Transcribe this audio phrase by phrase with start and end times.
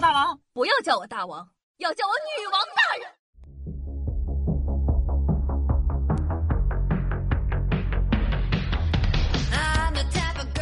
[0.00, 1.48] 大王，不要叫我大王，
[1.78, 3.06] 要叫我女王大人。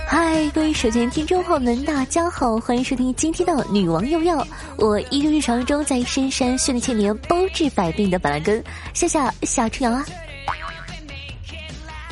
[0.07, 4.45] 嗨，各位手机听众朋友们，大家好，欢迎收听今天的《女王用药》，
[4.77, 8.63] 我依旧日常中在深山训练千年、包治百病的板蓝根，
[8.93, 10.05] 夏夏夏春阳啊。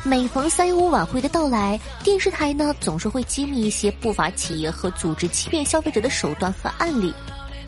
[0.03, 7.13] 每逢三一五晚会的到来，电视台呢总是会揭秘一些不法企业和组织欺骗消费者的手段和案例。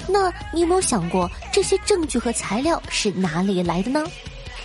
[0.08, 4.04] 那你有没有想过，这些证据和材料是哪里来的呢？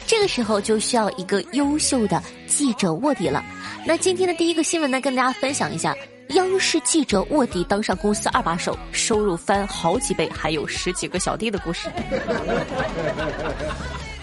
[0.05, 3.44] 这个时候就需要一个优秀的记者卧底了。
[3.86, 5.94] 那今天的第一个新闻呢，跟大家分享一下：
[6.30, 11.89] 央视记者卧底当上公司二把手，收入翻好几倍，还有十几个小弟的故事。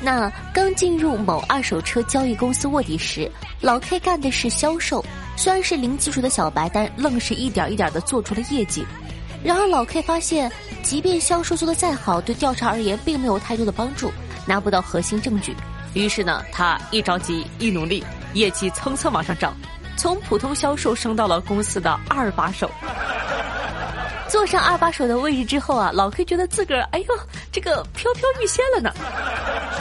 [0.05, 3.31] 那刚进入某二手车交易公司卧底时，
[3.63, 5.03] 老 K 干的是销售，
[5.35, 8.85] 虽然是零基础的小白，但愣是一点一点的做出了业绩。
[9.43, 14.13] 然而老 K 发现，即便销售做的再好，对调查而言并没有太多的帮助，
[14.47, 15.57] 拿不到核心证据。
[15.95, 19.57] 于是呢，他一着急一努力，业绩蹭蹭往上涨，
[19.97, 22.71] 从普通销售升到了公司的二把手。
[24.29, 27.07] 坐上二把手的位置之后啊，老 K 觉得自个儿哎呦，
[27.53, 28.93] 这个飘飘欲仙了呢。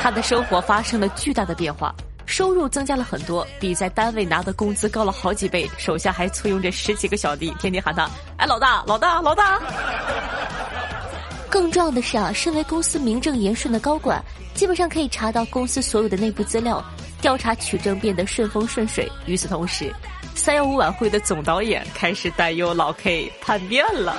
[0.04, 5.66] 他的生活发生了巨大的变化，收入增加了很多，比在单位拿的工资高了好几倍。
[5.78, 9.62] 手下还簇拥着十几个小弟，天天喊他：“哎，老大，老大，老大。
[11.50, 14.22] ”更重要的是啊，身为公司名正言顺的高管，
[14.54, 16.84] 基本上可以查到公司所有的内部资料，
[17.22, 19.10] 调查取证变得顺风顺水。
[19.26, 19.90] 与此同时，
[20.36, 24.18] 三幺五晚会的总导演开始担忧老 K 叛变了，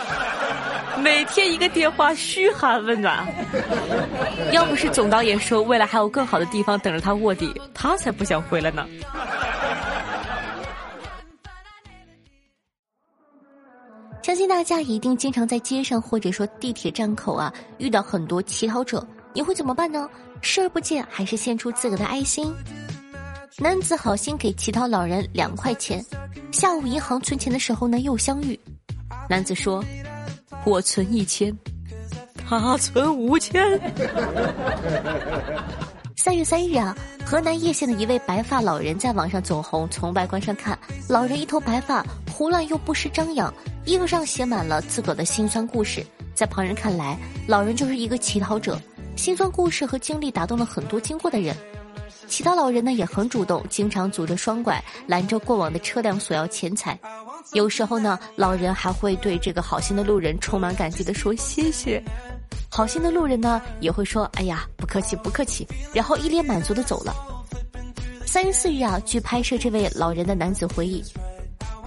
[1.05, 3.23] 每天一个电话嘘寒问暖。
[4.53, 8.89] 要不是总导演说未来还有更好的地方等着他卧底，他才不想回来呢。
[14.23, 20.09] 相信大家一定经常在街上或者说地铁站口啊遇到很多乞讨者，你会怎么办呢？
[20.41, 22.51] 视而不见，还是献出自个的爱心？
[23.59, 26.03] 男子好心给乞讨老人两块钱，
[26.51, 28.59] 下午银行存钱的时候呢又相遇。
[29.29, 29.85] 男子说
[30.65, 31.57] ：“我存一千，
[32.49, 33.63] 他存五千。”
[36.17, 39.87] 三月三日啊，河南叶县的一位白发老人在网上走红。
[39.91, 42.03] 从外观上看，老人一头白发，
[42.33, 43.53] 胡乱又不失张扬。
[43.85, 46.03] 衣服上写满了自个的辛酸故事，
[46.35, 48.81] 在旁人看来，老人就是一个乞讨者，
[49.17, 51.55] 辛酸故事和经历打动了很多经过的人。
[52.27, 56.99] 其他老人呢也很主动，经常拄着双拐拦着过往的车辆索要钱财。
[57.53, 62.03] 有时候呢，老人还会对这个好心的路人充满感激的说谢谢。
[62.71, 67.15] 好心的路人呢也会说哎呀不客气不客气，然后一脸满足的走了。
[68.27, 71.05] 三月四日啊，据拍摄这位老人的男子回忆。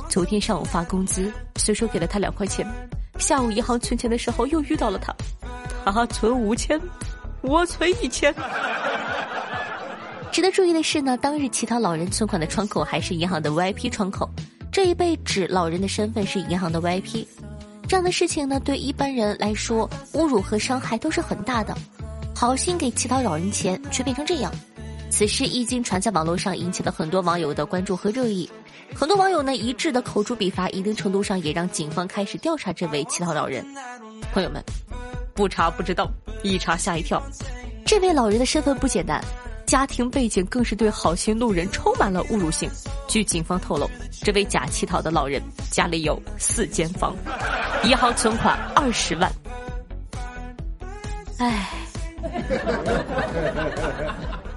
[0.07, 2.65] 昨天上午发工资，随手给了他两块钱。
[3.17, 5.13] 下午银行存钱的时候又遇到了他，
[5.91, 6.79] 他存五千，
[7.41, 8.33] 我存一千。
[10.37, 14.29] 值得注意的是呢，当日乞讨老人存款的窗口还是银行的 VIP 窗口，
[14.71, 17.25] 这一被指老人的身份是银行的 VIP。
[17.87, 21.75] 这样的事情呢，对一般人来说侮辱和伤害都是很大的。
[22.35, 24.51] 好心给乞讨老人钱，却变成这样，
[25.09, 28.47] 此事一经传在网络上，引起了很多网友的关注和热议。
[28.93, 33.65] 很多网友呢一致的口诛笔伐，一定程度上也让警方开始调查这位乞讨老人。
[34.31, 34.63] 朋友们，
[35.33, 36.07] 不查不知道，
[36.43, 37.19] 一查吓一跳。
[37.83, 39.19] 这位老人的身份不简单，
[39.67, 42.69] 家庭背景更是对好心路人充满了侮辱性。
[43.05, 43.87] 据警方透露，
[44.23, 47.13] 这位假乞讨的老人家里有四间房，
[47.83, 49.29] 银行存款二十万。
[51.39, 51.86] 唉。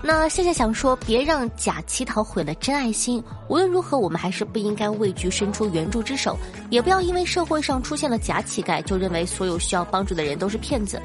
[0.03, 3.23] 那现在想说，别让假乞讨毁了真爱心。
[3.49, 6.39] 无论如何，我们还是不应该畏惧伸出援助之手，
[6.71, 11.01] 也不要因为社会上出现了假乞丐，就认为所有需要帮助的人都是骗子。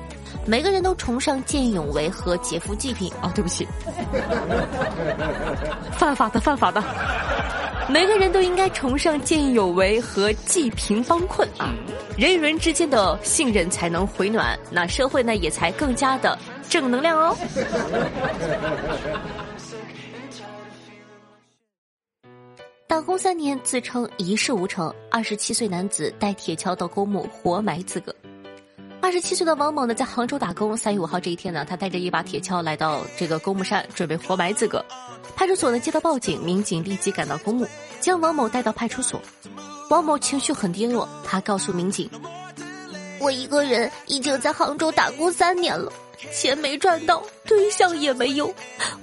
[0.46, 3.30] 每个人都崇尚见义勇为和劫富济贫啊！
[3.36, 3.68] 对不起，
[5.98, 6.82] 犯法的，犯法的。
[7.90, 11.74] 每个人都应该崇尚见义勇为和济贫帮困啊！
[12.18, 16.38] 人与人之间的信任才能回暖，那社会呢也才更加的。
[16.70, 17.36] 正能量哦！
[22.88, 24.94] 打工三年，自称一事无成。
[25.12, 28.16] 二十七岁男子带铁锹到公墓活埋自个。
[29.02, 30.78] 二十七岁的王某呢，在杭州打工。
[30.78, 34.84] 三月五号这一天呢，他带着一把铁锹来到这个公墓山，准备活埋自个。
[35.36, 37.68] 派出所呢接到报警，民警立即赶到公墓，
[38.00, 39.22] 将王某带到派出所。
[39.90, 42.10] 王某情绪很低落，他告诉民警
[43.20, 45.92] ：“我一个人已经在杭州打工三年了。”
[46.34, 48.52] 钱没赚到，对象也没有，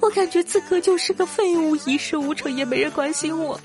[0.01, 3.61] 我感觉自个就是个废物，一事无成，也没人关心我，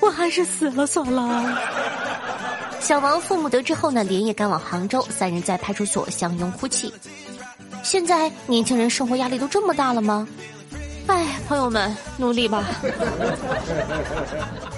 [0.00, 1.56] 我还是死了算了。
[2.80, 6.92] 小王父母得知后呢，连夜赶往杭州，三人在派出所相拥哭泣。
[7.84, 10.26] 现在年轻人生活压力都这么大了吗？
[11.06, 12.64] 哎，朋友们，努力吧。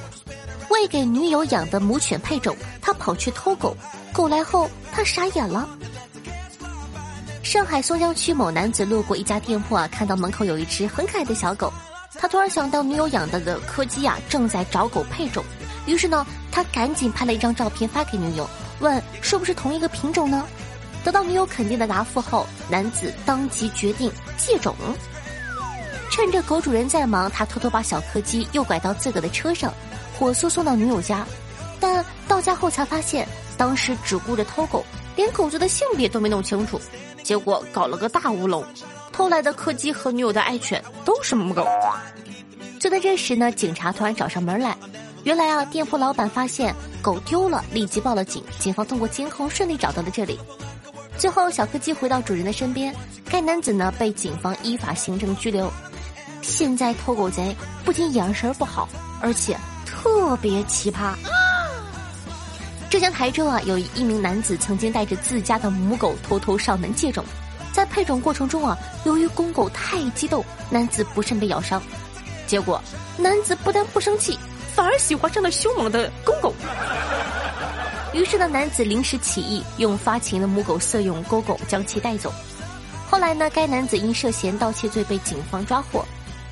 [0.71, 3.77] 为给女友养的母犬配种，他跑去偷狗，
[4.13, 5.69] 狗来后他傻眼了。
[7.43, 11.73] 上海松江区某男子路过一家店铺啊，看到门口有一只很可爱的小狗，
[12.15, 15.43] 他突然想到女友养的的柯基啊正在找狗配种，
[15.87, 18.49] 于是呢，他赶紧拍了一张照片发给女友，
[18.81, 20.45] 问是不是同一个品种呢？
[21.05, 24.75] 得到女友肯定的答复后，男子当即决定借种。
[26.11, 29.73] 趁着狗主人在忙，他偷偷把小柯基诱拐到自个的车上，
[30.19, 31.25] 火速送到女友家。
[31.81, 33.27] 但到家后才发现，
[33.57, 34.85] 当时只顾着偷狗，
[35.15, 36.81] 连狗子的性别都没弄清楚，
[37.23, 38.65] 结果搞了个大乌龙。
[39.13, 41.67] 偷来的柯基和女友的爱犬都是母狗。
[42.81, 44.77] 就在这时呢，警察突然找上门来。
[45.25, 48.43] 原来啊，店铺老板发现狗丢了，立即报了警。
[48.59, 50.39] 警方通过监控顺利找到了这里。
[51.17, 52.95] 最后，小柯基回到主人的身边。
[53.29, 55.71] 该男子呢被警方依法行政拘留。
[56.41, 57.55] 现在偷狗贼
[57.85, 58.89] 不仅眼神不好，
[59.21, 59.57] 而且
[60.01, 61.13] 特别奇葩。
[62.89, 67.25] 浙江台州啊，有一名男子曾经带着自家的母狗偷偷上门借种，
[67.73, 71.83] 在配种过程中啊，由于公狗太激动，男子不慎被咬伤。
[72.47, 72.81] 结果，
[73.17, 74.39] 男子不但不生气，
[74.75, 76.55] 反而喜欢上了凶猛的公狗。
[78.15, 82.33] 于是呢，男子临时起意，用发情的母狗色诱公狗，将其带走。
[83.11, 86.07] 后来呢，该男子因涉嫌盗窃罪被警方抓获。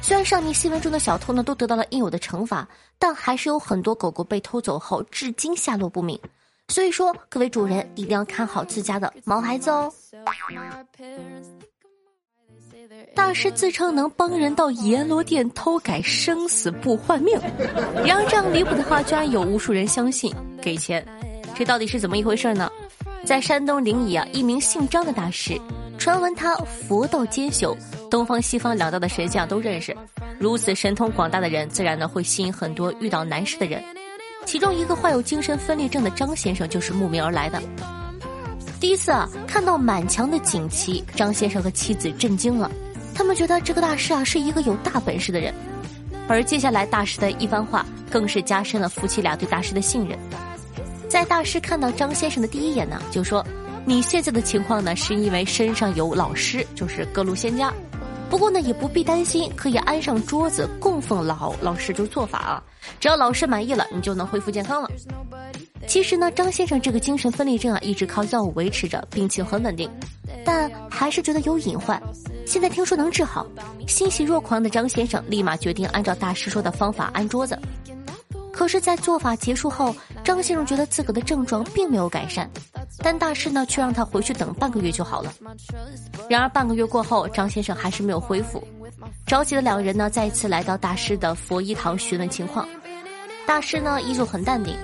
[0.07, 6.17] 虽然上面新闻中的小偷呢都得到了应有的惩罚，但还是有很多狗狗被偷走后至今下落不明。
[6.69, 9.93] 所以说，各位主人一定要看好自家的毛孩子哦。
[13.17, 17.37] 大师自称能帮人到阎罗殿偷改生死簿换命，
[18.05, 20.33] 然而这样离谱的话居然有无数人相信，
[20.63, 21.05] 给钱。
[21.57, 22.71] 这到底是怎么一回事呢？
[23.25, 25.61] 在山东临沂啊，一名姓张的大师，
[25.99, 27.77] 传闻他佛道兼修，
[28.11, 29.97] 东方西方两道的神像都认识。
[30.39, 33.83] 如此神通广大的人，自然呢会吸引很多遇到难事的人。
[34.45, 37.61] 其中一个患有精神分裂症的张先生就是慕名而来的。
[38.79, 42.71] 第一次啊，看到满墙的锦旗，张先生和妻子震惊了，
[43.15, 45.53] 他们觉得这个大师啊是一个有大本事的人。
[46.29, 50.19] 而接下来大师的一番话，更是加深了夫妻俩对大师的信任。
[51.09, 53.45] 在大师看到张先生的第一眼呢，就说
[53.89, 57.73] ：“你现在的情况呢，是因为身上有老师，就是各路仙家。
[58.29, 62.63] 不过呢，也不必担心，可以安上桌子供奉老老师，就做法啊。
[62.99, 64.91] 只要老师满意了，你就能恢复健康了。”
[65.87, 69.89] 其实呢，张先生这个精神分裂症啊，一直靠药物维持着，病情很稳定，
[70.45, 72.03] 但还是觉得有隐患。
[72.45, 73.47] 现在听说能治好，
[73.87, 77.57] 欣喜若狂的张先生立马决定按照大师说的方法安桌子。
[78.57, 79.95] 可是，在做法结束后，
[80.25, 82.51] 张先生觉得自个的症状并没有改善，
[83.01, 85.31] 但大师呢却让他回去等半个月就好了。
[86.27, 88.67] 然而半个月过后，张先生还是没有恢复。
[89.27, 92.67] 着急的两人呢再一次来到大师的佛医堂询问情况。
[93.47, 94.75] 大师呢依旧很淡定，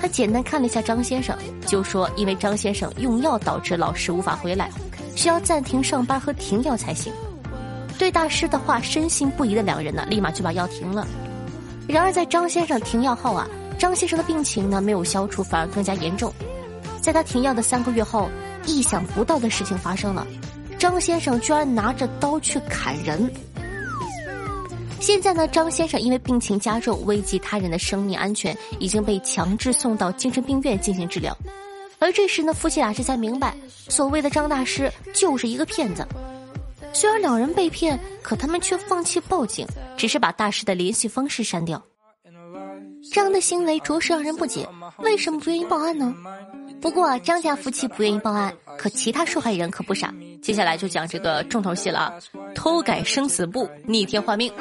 [0.00, 4.68] 他简单看了一下张先生，就说因为张先生用药导致老师无法回来，
[5.14, 7.12] 需要暂停上班和停药才行。
[7.96, 11.06] 对大师的话深信不疑的两人呢，立马就把药停了。
[11.90, 13.48] 然而，在张先生停药后啊，
[13.78, 16.32] 张先生的病情呢没有消除，反而更加严重。
[17.00, 18.28] 在他停药的三个月后，
[18.66, 20.26] 意想不到的事情发生了，
[20.78, 23.32] 张先生居然拿着刀去砍人。
[25.00, 31.36] 现在呢，张先生因为病情加重，危及他人的生命安全，已经被强制送到精神病院进行治疗。
[31.98, 33.54] 而这时呢，夫妻俩这才明白，
[33.88, 36.06] 所谓的张大师就是一个骗子。
[36.92, 41.82] 虽然两人被骗，可他们却放弃报警，只是把大师的联系方式删掉。
[43.12, 46.14] 这样的行为着实让人不解，为什么不愿意报案呢？
[46.80, 50.12] 不过张家夫妻不愿意报案，可其他受害人可不傻。
[50.42, 52.14] 接下来就讲这个重头戏了啊！
[52.54, 54.52] 偷改生死簿，逆天换命。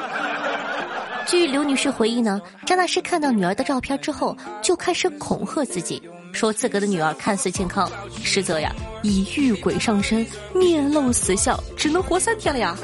[1.25, 6.01] 据刘女士回忆呢，张大师看到女儿的照片之后，就开始恐吓自己。
[6.31, 7.91] 说自个的女儿看似健康，
[8.23, 12.77] 实则呀已遇鬼上身，面露死相，只能活三天了呀。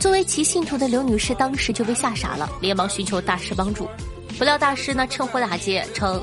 [0.00, 3.86] 作为其信徒的刘女士当时就被吓傻了，连忙寻求大师帮助。
[4.38, 6.20] 不料大师呢趁火打劫，称：“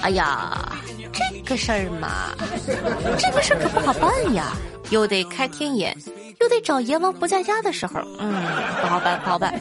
[0.00, 0.74] 哎呀，
[1.12, 2.34] 这个事儿嘛，
[3.18, 4.56] 这个事儿可不好办呀，
[4.88, 5.94] 又得开天眼，
[6.40, 8.32] 又得找阎王不在家的时候，嗯，
[8.80, 9.52] 不好办，不好办。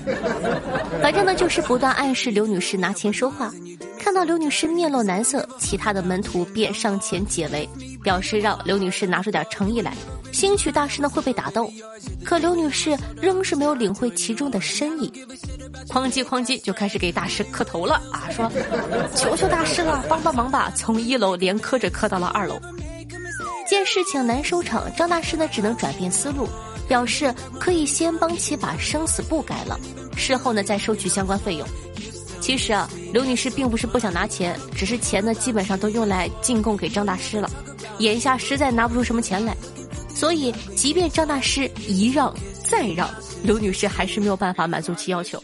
[1.02, 3.52] 反正呢就是不断暗示刘女士拿钱说话。”
[4.00, 7.68] 看到刘女士面露难色，其他的门徒便上前解围，
[8.02, 9.94] 表示让刘女士拿出点诚意来，
[10.32, 11.72] 兴许大师呢会被打斗。
[12.24, 15.12] 可刘女士仍是没有领会其中的深意。
[15.88, 18.52] 哐叽哐叽就开始给大师磕头了啊，说
[19.16, 20.72] 求求大师了，帮帮忙吧！
[20.76, 22.60] 从一楼连磕着磕到了二楼。
[23.68, 26.48] 见事情难收场，张大师呢只能转变思路，
[26.88, 29.80] 表示可以先帮其把生死簿改了，
[30.16, 31.68] 事后呢再收取相关费用。
[32.42, 37.50] 其实啊，刘女士并不是不想拿钱，只是钱呢基本上都用来进贡给张大师了，
[38.00, 39.56] 眼下实在拿不出什么钱来，
[40.20, 42.34] 所以即便张大师一让
[42.70, 43.10] 再让，
[43.42, 45.42] 刘女士还是没有办法满足其要求。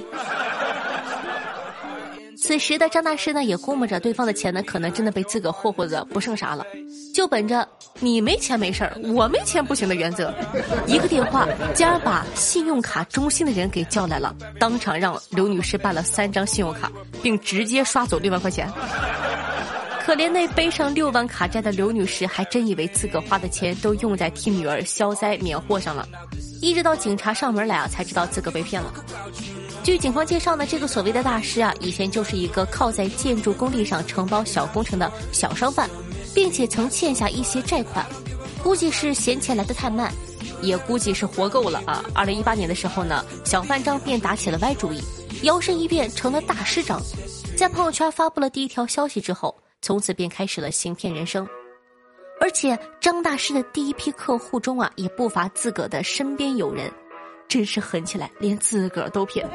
[2.37, 6.65] 此时的张大师呢，也估摸着对方的钱呢，可能真的被自个霍霍的不剩啥了，
[7.13, 7.65] 就本着
[8.01, 10.33] 你没钱没事儿，我没钱不行的原则，
[10.85, 16.91] 一个电话竟然把信用卡中心的人给叫来了，当场让刘女士办了三张信用卡，
[17.23, 18.69] 并直接刷走六万块钱。
[20.05, 26.07] 可怜那背上六万卡债的刘女士，还真以为自个花的钱都用在替女儿消灾免祸上了，
[26.61, 28.93] 一直到警察上门来啊，才知道自个被骗了。
[29.83, 35.89] 据警方介绍呢，这个所谓的大师啊，以前就是一个靠在建筑工地上承包小工程的小商贩，
[36.35, 38.05] 并且曾欠下一些债款，
[38.61, 40.13] 估计是嫌钱来的太慢，
[40.61, 42.05] 也估计是活够了啊。
[42.13, 45.01] 二零一八年的时候呢，小贩张便打起了歪主意，
[45.41, 47.01] 摇身一变成了大师张，
[47.57, 51.47] 在朋友圈发布了第一条消息之后，从此便开始了行骗人生。
[52.39, 56.91] 而且张大师的第一批客户中啊，也不乏自个的身边友人。
[57.47, 59.47] 真是狠起来，连自个儿都骗。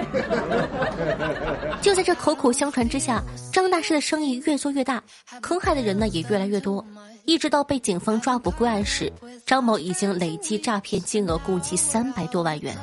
[1.83, 3.21] 就在这口口相传之下，
[3.53, 5.03] 张大师的生意越做越大，
[5.43, 6.87] 坑害的人呢也越来越多。
[7.25, 9.13] 一直到被警方抓捕归案时，
[9.45, 12.75] 张某已经累计诈骗金额共计三百多万元，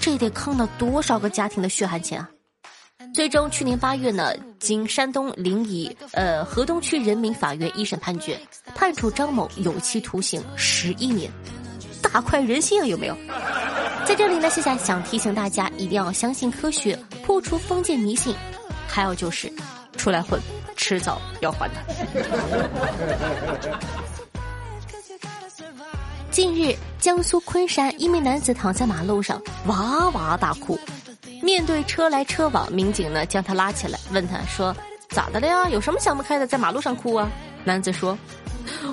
[0.00, 2.28] 这得坑了多少个家庭的血汗钱啊！
[3.12, 8.38] 最终，去年八月呢，经山东临沂呃河东区人民法院一审判决，
[8.74, 11.30] 判处张某有期徒刑十一年，
[12.00, 12.86] 大快人心啊！
[12.86, 13.16] 有没有？
[14.06, 18.34] 在这里呢，夏夏想提醒大家，一定要相信科学，破除封建迷信。
[18.86, 19.52] 还有就是，
[19.96, 20.40] 出来混，
[20.76, 21.74] 迟早要还的。
[26.30, 30.78] 近日，江苏昆山一名男子躺在马路上哇哇大哭，
[31.42, 34.74] 面对车来车往，民警呢将他拉起来，问他说
[35.10, 35.68] ：“咋的了呀？
[35.68, 37.28] 有什么想不开的，在马路上哭啊？”
[37.64, 38.16] 男子说：“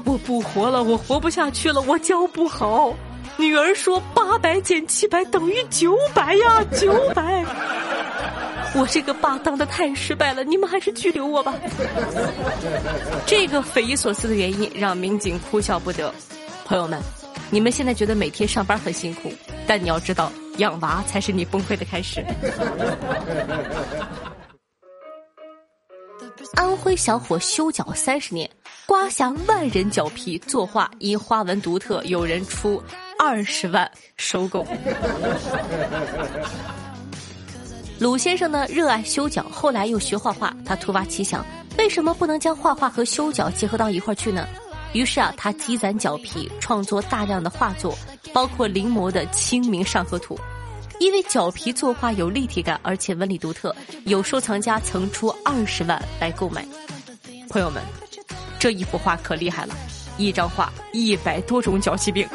[0.04, 2.94] 我不活了，我活不下去了，我教不好。”
[3.38, 7.46] 女儿说：“八百减七百等于九百呀，九百！
[8.76, 11.54] 我这个爸当的太失败了，你们还是拘留我吧。”
[13.26, 16.14] 这个匪夷所思的原因让民警哭笑不得。
[16.66, 17.00] 朋友们，
[17.50, 19.32] 你们现在觉得每天上班很辛苦，
[19.66, 22.24] 但你要知道，养娃才是你崩溃的开始。
[26.56, 28.50] 安徽小伙修脚三十年，
[28.86, 32.82] 刮下万人脚皮作画，因花纹独特，有人出。
[33.18, 34.66] 二十万收购。
[38.00, 40.56] 鲁先生呢，热爱修脚，后来又学画画。
[40.66, 41.46] 他突发奇想，
[41.78, 44.48] 为什么不能将画画和修脚结合到一块儿去呢？
[44.94, 47.98] 于是啊，他积攒脚皮，创作大量的画作，
[48.34, 50.36] 包括临摹的《清明上河图》。
[51.00, 53.74] 因为脚皮作画有立体感，而且纹理独特，
[54.06, 56.66] 有收藏家曾出二十万来购买。
[57.50, 57.82] 朋友们，
[58.60, 59.74] 这一幅画可厉害了，
[60.18, 62.28] 一张画一百多种脚气病。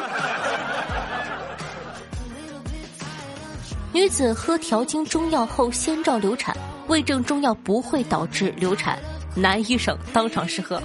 [3.92, 6.56] 女子喝调经中药后先兆流产，
[6.88, 8.98] 为证中药不会导致流产，
[9.36, 10.82] 男医生当场试喝。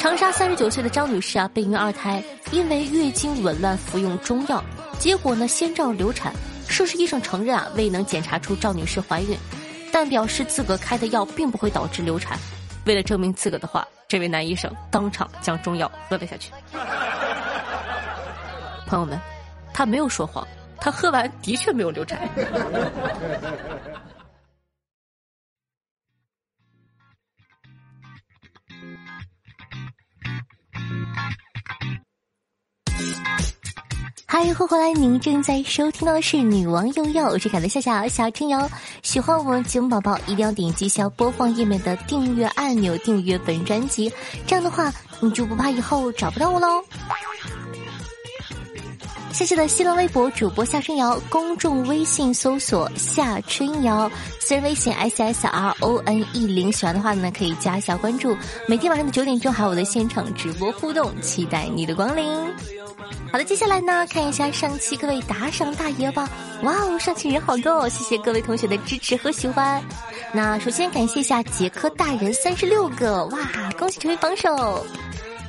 [0.00, 4.64] 长沙三十九岁的张女士啊，备孕二胎，因为月经紊乱服用中药，
[4.98, 6.32] 结果呢先兆流产。
[6.66, 9.36] 涉事医生承认啊，未能检查出赵女士怀孕，
[9.92, 12.38] 但表示自个开的药并不会导致流产。
[12.86, 16.50] 为了证明自个的话，这位男医生当场将中药喝了下去。
[18.86, 19.20] 朋友们，
[19.74, 20.48] 他没有说谎。
[20.80, 22.26] 他喝完的确没有流产。
[34.32, 34.92] 嗨，欢迎回来！
[34.92, 38.70] 您正在收听到的是《女王用药》，我是凯的夏夏小春瑶。
[39.02, 44.08] 喜欢我们节目宝宝，一定要点击下播放页面的订阅按钮，订阅本专辑。
[44.46, 46.80] 这样的话，你就不怕以后找不到我喽。
[49.32, 54.08] 谢谢的新浪微博主播夏春瑶，公众微信搜索夏春瑶，
[54.38, 58.36] 私人微信 s s r o n e 零，喜欢的话呢可以加一下关注。
[58.68, 62.24] 每天晚上的九点钟还有我的现场直播互动，期待你的光临。
[63.32, 66.28] 好的，接下来呢看一下上期各位打赏大爷吧。
[66.62, 69.82] 哇哦，上期人好多哦，谢谢各位同学的支持和喜欢。
[70.32, 73.38] 那首先感谢一下杰克大人三十六个，哇，
[73.78, 74.84] 恭喜成为榜首。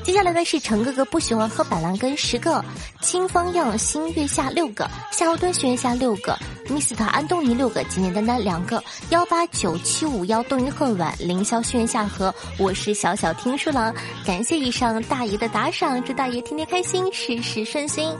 [0.03, 2.63] 接下来呢是陈哥哥不喜欢喝板蓝根十个，
[3.01, 13.93] 清风漾新月下六个，夏侯惇学下六个，Mr 安东尼六个，简简单单两个，幺八九七五幺冬云恨晚，凌霄轩辕夏荷，我是小小听书郎，
[14.25, 18.11] 感谢以上大爷的打赏，祝大爷天天开心，事事顺心。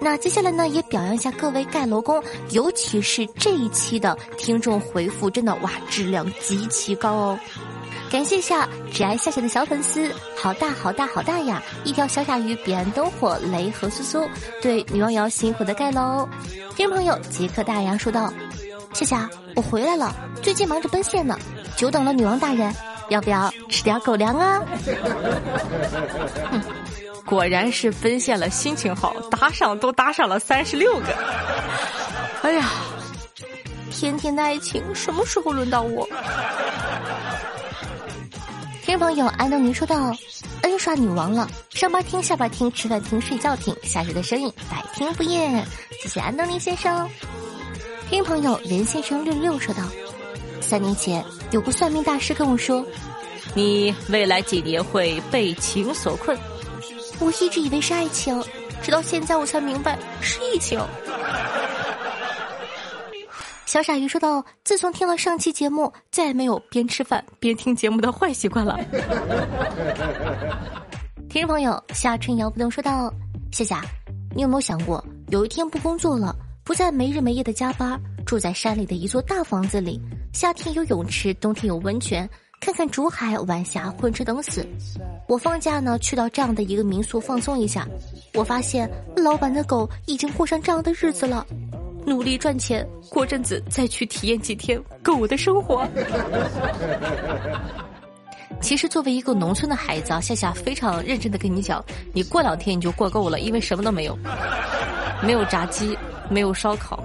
[0.00, 7.38] 那接下来呢，也表扬一下各位盖楼工，尤其是这一期的听众回复，真的哇，质量极其高哦。
[8.14, 11.60] 感谢一下只爱夏夏的小粉丝，好大好大好大呀！
[11.82, 14.30] 一条小鲨鱼，彼岸灯火，雷和苏苏，
[14.62, 16.28] 对女王瑶辛苦的盖楼。
[16.76, 18.32] 听众朋友杰克大洋说道
[18.94, 21.36] ：“夏夏，我回来了，最近忙着奔现呢，
[21.76, 22.72] 久等了女王大人，
[23.08, 24.62] 要不要吃点狗粮啊？”
[26.52, 26.62] 哼，
[27.26, 31.06] 果然是奔现了，心情好，打赏都打赏了三十六个。
[32.42, 32.70] 哎呀，
[33.90, 36.08] 甜甜的爱情什么时候轮到我？
[38.84, 40.14] 听朋友安东尼说道
[40.60, 45.64] ：“恩刷女王了，上班听，下班听，吃饭听，睡觉听，夏日的声音百听不厌。”
[46.02, 47.08] 谢谢安东尼先生。
[48.10, 49.82] 听朋友任先生六六说道
[50.60, 52.84] ：“三年前有个算命大师跟我说，
[53.54, 56.38] 你未来几年会被情所困。
[57.20, 58.44] 我一直以为是爱情，
[58.82, 60.78] 直到现在我才明白是疫情。”
[63.74, 68.78] 小傻鱼说道：“自从听了上期节目，再也没有边吃饭边听节目的坏习惯了。”
[71.28, 73.12] 听众朋友夏春瑶不动说道
[73.50, 73.82] ：“夏夏，
[74.32, 80.00] 你有没有想过，有一天不工作了，不再没日没夜的加班，住在山里的一座大房子里，
[80.32, 84.64] 夏天有泳池，冬天有温泉，看看竹海晚霞，混吃等死。
[85.26, 87.88] 我放假呢，去到这样的一个民宿放松一下，
[88.34, 91.44] 我发现老板的狗已经过上这样的日子了。”
[92.06, 95.86] 努力赚钱，过阵子再去体验几天狗的生活。
[98.60, 104.16] 其实作为一个农村的孩子啊，夏夏非常认真的跟你讲，你过两天你就过够了，因为什么都没有，
[105.22, 105.98] 没有炸鸡，
[106.30, 107.02] 没有烧烤。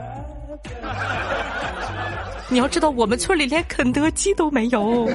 [2.48, 5.10] 你要知道，我们村里连肯德基都没有，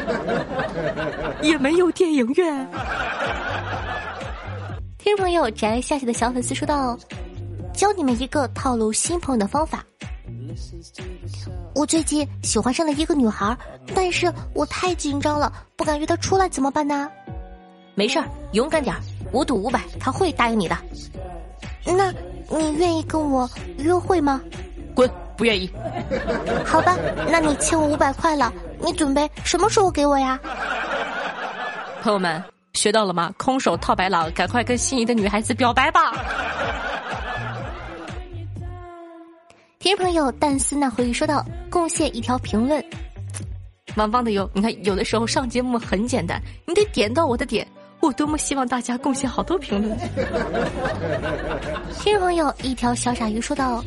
[1.41, 2.69] 也没有电影院。
[4.99, 6.99] 听众朋友，宅夏夏的小粉丝说道。
[7.75, 9.85] 教你们一个套路新朋友的方法。
[11.75, 13.57] 我最近喜欢上了一个女孩，
[13.95, 17.11] 但是我太紧张了，不敢约她出来，怎么办呢？
[17.97, 19.01] 没事儿，勇敢点儿，
[19.33, 20.77] 我赌五百，她会答应你的。
[21.85, 22.13] 那
[22.49, 24.41] 你愿意跟我约会吗？
[24.95, 25.69] 滚，不愿意。
[26.65, 26.97] 好吧，
[27.29, 30.39] 那你欠我五百块了，你准备什么时候给我呀？
[32.03, 32.43] 朋友们，
[32.75, 33.35] 学到了吗？
[33.37, 36.13] 空手套白狼，赶快跟心仪的女孩子表白吧。
[39.85, 42.83] 听众朋友，但思那回忆说道贡献一条评论，
[43.97, 44.51] 王棒的哟。
[44.55, 47.69] 你看，有的时候上节目很简单，你得点到我的点。
[48.01, 49.95] 我多么希望大家贡献好多评论。
[52.01, 53.85] 听众朋友，一条小傻鱼说道：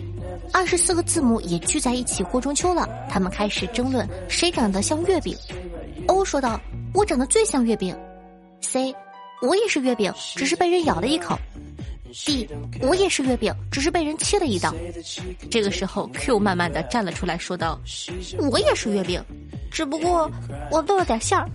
[0.54, 5.36] 二十四个字母也聚在一起过中秋了，他们开始争论谁长得像月饼。
[6.06, 6.62] O 说道：
[6.94, 7.98] 我长得最像月饼。
[8.62, 8.94] C，
[9.42, 11.36] 我也是月饼，只是被人咬了一口。
[12.14, 12.48] D，
[12.82, 14.74] 我也是月饼，只是被人切了一刀。
[15.50, 17.80] 这个时候，Q 慢慢的站了出来，说道
[18.52, 19.24] ：“我也是月饼，
[19.72, 20.30] 只不过
[20.72, 21.50] 我漏了点馅儿。”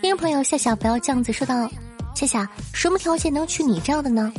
[0.00, 1.68] 听众朋友夏夏不要这样子说道
[2.14, 4.32] ：“夏夏，什么条件能娶你这样的呢？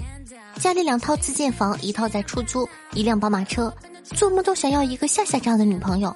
[0.60, 3.72] 家里两套自建房，一套在出租，一辆宝马车，
[4.04, 6.16] 做梦都想要一个夏夏这样的女朋友。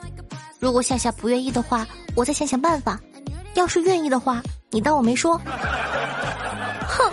[0.62, 3.00] 如果夏夏不愿意的话。”我再想想办法，
[3.54, 5.40] 要是愿意的话，你当我没说。
[6.86, 7.10] 哼，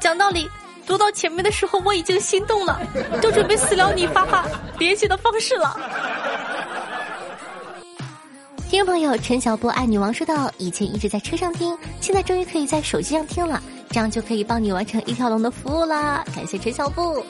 [0.00, 0.50] 讲道理，
[0.84, 2.80] 读到前面的时候我已经心动了，
[3.20, 4.44] 都准备私聊你发发
[4.80, 5.78] 联系的方式了。
[8.68, 16.24] 听众朋友陈小波爱女王说道：以前一直在车上听，现在终于可以在手机上听了，这样就可以帮你完成一条龙的服务啦！
[16.34, 17.24] 感谢陈小布。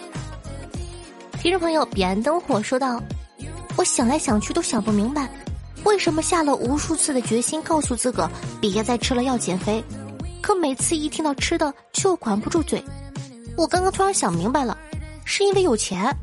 [1.39, 2.99] 听众朋友彼岸灯火说道：
[3.77, 5.29] 我想来想去都想不明白。
[5.85, 9.83] 为什么下了无数次的决心，告诉自个别再吃了要减肥，
[10.41, 12.83] 可每次一听到吃的就管不住嘴？
[13.57, 14.77] 我刚刚突然想明白了，
[15.25, 16.15] 是因为有钱。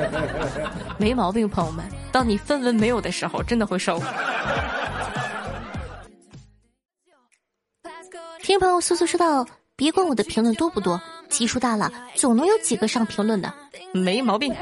[0.98, 4.00] 没毛病，朋友们，当你分文没有的时候，真的会瘦。
[8.42, 9.44] 听朋友苏苏说道
[9.74, 13.52] ：“别管我的评论多不多，基数大了，总能有几个上评论的。”
[13.92, 14.54] 没毛病。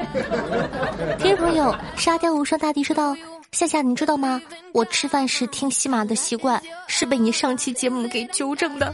[1.19, 3.15] 听朋友沙雕无双大帝说道。
[3.55, 4.41] 夏夏，你知道吗？
[4.73, 8.93] 我吃饭时听喜马的习惯是被你上期节目给纠正的。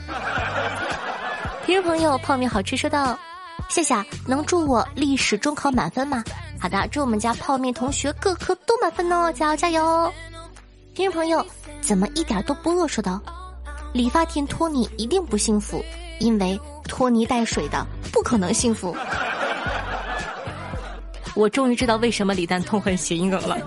[1.65, 3.17] 听众朋友，泡面好吃说道
[3.69, 6.23] ：“夏夏，能祝我历史中考满分吗？”
[6.61, 10.13] 好的，祝我们家泡面同学各科都满分哦，加油加油！
[10.93, 11.43] 听众朋友，
[11.81, 12.87] 怎么一点都不饿？
[12.87, 13.19] 说道
[13.93, 15.83] ：“理发店托尼一定不幸福，
[16.19, 18.95] 因为拖泥带水的，不可能幸福。
[21.35, 23.57] 我终于知道为什么李诞痛恨谐音梗了。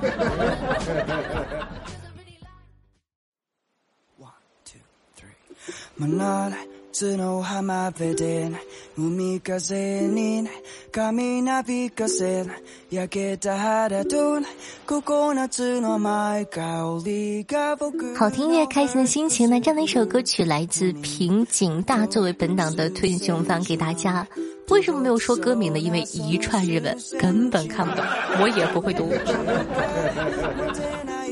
[18.16, 19.50] 好听乐，开心的心情。
[19.50, 24.26] 那这样的一首歌曲来自平井大，作为本档的推荐放给大家。
[24.70, 25.78] 为什么没有说歌名呢？
[25.78, 28.04] 因为一串日文根本看不懂，
[28.40, 29.12] 我也不会读。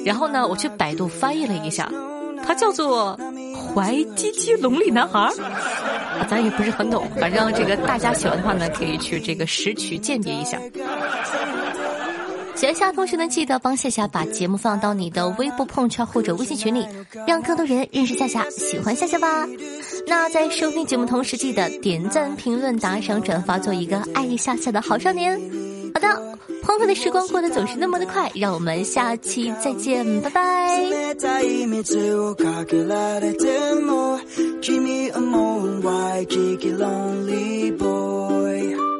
[0.04, 1.90] 然后呢，我去百度翻译了一下，
[2.44, 3.18] 它叫做
[3.74, 5.32] “怀鸡鸡龙里男孩”，
[6.28, 7.06] 咱也不是很懂。
[7.18, 10.58] 反正这个大家喜欢的话呢，可以去这个识曲鉴别一下。
[12.54, 16.86] 喜欢夏同学呢，记得帮夏夏把节目放到你的微博朋友圈或者微信群里，
[17.26, 19.48] 让更多人认识夏夏，喜欢夏夏吧。
[20.06, 25.40] 那在收听节目同时，记得点赞、评论、打赏、转发，做一个爱夏夏的好少年。
[25.94, 26.08] 好的，
[26.62, 30.84] 欢快的时光过得总是那么的快，让我们下期再见，拜拜。
[36.78, 38.91] lonely boy。